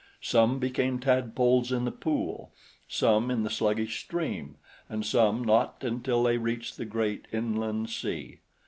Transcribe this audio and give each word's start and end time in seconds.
Some 0.23 0.57
became 0.57 0.97
tadpoles 0.97 1.71
in 1.71 1.85
the 1.85 1.91
pool, 1.91 2.51
some 2.87 3.29
in 3.29 3.43
the 3.43 3.51
sluggish 3.51 3.99
stream 4.03 4.57
and 4.89 5.05
some 5.05 5.43
not 5.43 5.83
until 5.83 6.23
they 6.23 6.39
reached 6.39 6.77
the 6.77 6.85
great 6.85 7.27
inland 7.31 7.91
sea. 7.91 8.39